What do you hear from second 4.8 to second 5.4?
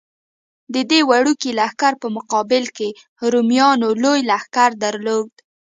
درلود.